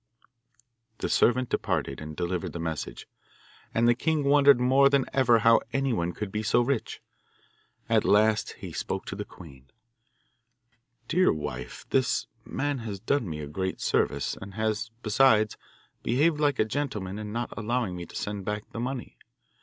The 0.97 1.09
servant 1.09 1.49
departed 1.49 2.01
and 2.01 2.15
delivered 2.15 2.53
the 2.53 2.59
message, 2.59 3.07
and 3.71 3.87
the 3.87 3.93
king 3.93 4.23
wondered 4.23 4.59
more 4.59 4.89
than 4.89 5.05
ever 5.13 5.37
how 5.37 5.61
anyone 5.73 6.11
could 6.11 6.31
be 6.31 6.41
so 6.41 6.59
rich. 6.61 7.03
At 7.87 8.03
last 8.03 8.53
he 8.53 8.73
spoke 8.73 9.05
to 9.05 9.15
the 9.15 9.25
queen: 9.25 9.69
'Dear 11.07 11.31
wife, 11.31 11.85
this 11.91 12.25
man 12.43 12.79
has 12.79 12.99
done 12.99 13.29
me 13.29 13.41
a 13.41 13.47
great 13.47 13.79
service, 13.79 14.35
and 14.41 14.55
has, 14.55 14.89
besides, 15.03 15.55
behaved 16.01 16.39
like 16.39 16.57
a 16.57 16.65
gentleman 16.65 17.19
in 17.19 17.31
not 17.31 17.53
allowing 17.55 17.95
me 17.95 18.07
to 18.07 18.15
send 18.15 18.43
back 18.43 18.71
the 18.71 18.79
money. 18.79 19.19